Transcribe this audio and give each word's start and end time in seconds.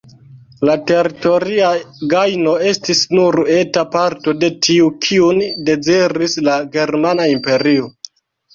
La 0.67 0.75
teritoria 0.91 1.67
gajno 2.13 2.53
estis 2.71 3.03
nur 3.19 3.37
eta 3.57 3.85
parto 3.97 4.35
de 4.47 4.51
tiu, 4.69 4.89
kiun 5.07 5.45
deziris 5.71 6.39
la 6.51 6.59
germana 6.79 7.31
imperio. 7.39 7.89